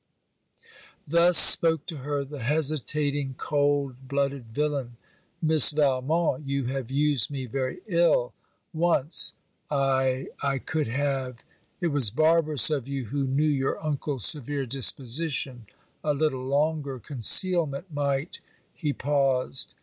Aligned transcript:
Thus 1.07 1.37
spoke 1.37 1.85
to 1.85 1.97
her 1.97 2.25
the 2.25 2.39
hesitating 2.41 3.35
cold 3.37 4.07
blooded 4.07 4.45
villain 4.47 4.97
'Miss 5.43 5.69
Valmont, 5.69 6.43
you 6.47 6.65
have 6.65 6.89
used 6.89 7.29
me 7.29 7.45
very 7.45 7.81
ill 7.85 8.33
once 8.73 9.35
I 9.69 10.27
I 10.41 10.57
could 10.57 10.87
have 10.87 11.43
it 11.81 11.89
was 11.89 12.09
barbarous 12.09 12.71
of 12.71 12.87
you 12.87 13.05
who 13.13 13.27
knew 13.27 13.43
your 13.43 13.79
uncle's 13.85 14.25
severe 14.25 14.65
disposition 14.65 15.67
a 16.03 16.15
little 16.15 16.47
longer 16.47 16.97
concealment 16.97 17.93
might' 17.93 18.39
He 18.73 18.93
paused. 18.93 19.75